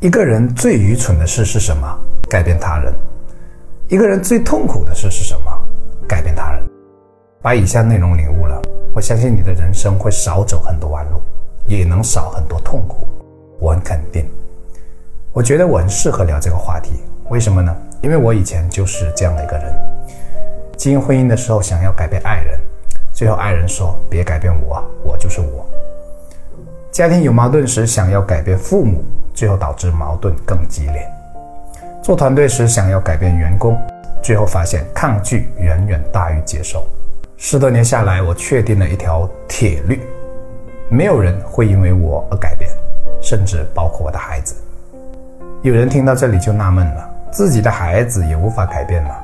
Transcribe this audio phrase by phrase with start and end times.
[0.00, 1.98] 一个人最愚蠢的事是什么？
[2.30, 2.94] 改变他人。
[3.88, 5.50] 一个人最痛苦的事是什么？
[6.06, 6.62] 改变他人。
[7.42, 8.62] 把以下内容领悟了，
[8.94, 11.20] 我相信你的人生会少走很多弯路，
[11.66, 13.08] 也能少很多痛苦。
[13.58, 14.24] 我很肯定。
[15.32, 17.76] 我觉得我很适合聊这个话题，为什么呢？
[18.00, 19.74] 因为我以前就是这样的一个人。
[20.76, 22.56] 经营婚姻的时候，想要改变爱人，
[23.12, 25.68] 最后爱人说：“别改变我，我就是我。”
[26.92, 29.02] 家庭有矛盾时，想要改变父母，
[29.38, 31.08] 最后导致矛盾更激烈。
[32.02, 33.78] 做团队时想要改变员工，
[34.20, 36.84] 最后发现抗拒远远大于接受。
[37.36, 40.02] 十多年下来，我确定了一条铁律：
[40.88, 42.68] 没有人会因为我而改变，
[43.22, 44.56] 甚至包括我的孩子。
[45.62, 49.14] 有人听到这里就纳闷了：自己的孩子也无法改变吗？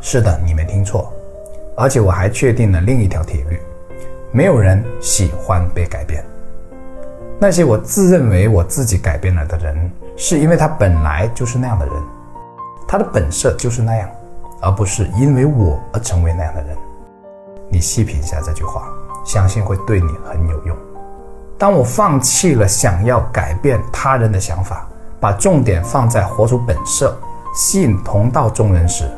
[0.00, 1.12] 是的，你没听错。
[1.76, 3.60] 而且我还确定了另一条铁律：
[4.32, 6.24] 没有人喜欢被改变。
[7.38, 11.94] 那些我自认为我自己改变了的人，是因为他本来就是那样的人，
[12.88, 14.08] 他的本色就是那样，
[14.62, 16.74] 而不是因为我而成为那样的人。
[17.68, 18.88] 你细品一下这句话，
[19.22, 20.74] 相信会对你很有用。
[21.58, 24.88] 当我放弃了想要改变他人的想法，
[25.20, 27.14] 把重点放在活出本色、
[27.54, 29.10] 吸引同道中人时，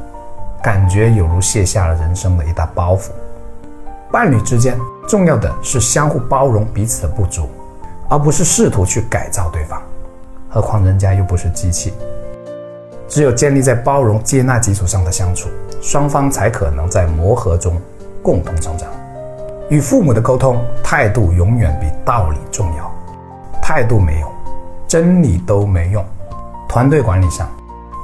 [0.61, 3.11] 感觉有如卸下了人生的一大包袱。
[4.11, 7.49] 伴侣之间重要的是相互包容彼此的不足。
[8.09, 9.81] 而不是试图去改造对方，
[10.49, 11.93] 何况人家又不是机器。
[13.07, 15.49] 只有建立在包容、接纳基础上的相处，
[15.81, 17.81] 双方才可能在磨合中
[18.23, 18.89] 共同成长。
[19.71, 22.91] 与父母的沟通态度永远比道理重要，
[23.63, 24.33] 态度没有，
[24.87, 26.05] 真理都没用。
[26.67, 27.49] 团队管理上，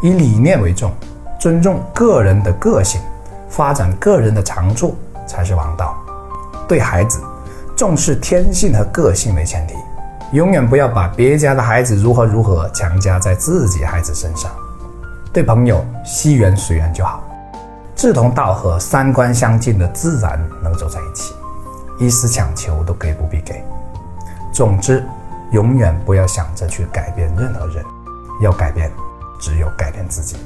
[0.03, 0.93] 以理念为重，
[1.39, 3.01] 尊重个人的个性，
[3.49, 4.95] 发展个人的长处
[5.27, 5.97] 才是王道。
[6.69, 7.21] 对孩子，
[7.77, 9.75] 重视天性和个性为前提。
[10.33, 14.51] 永远不要把别家的孩子如何如何强加在自己孩子身上。
[15.33, 17.23] 对朋友，惜缘随缘就好，
[17.95, 21.35] 志同道合、三观相近的自然能走在一起，
[21.99, 23.63] 一丝强求都可以不必给。
[24.53, 25.05] 总之，
[25.53, 27.85] 永远不要想着去改变任何人，
[28.41, 28.91] 要改变，
[29.41, 30.37] 只有改变自己。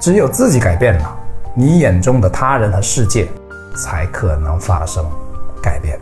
[0.00, 1.16] 只有自己改变了，
[1.54, 3.28] 你眼中的他人和世界
[3.76, 5.04] 才可能发生
[5.62, 5.98] 改变。